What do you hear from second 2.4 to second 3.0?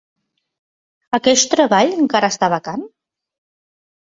vacant?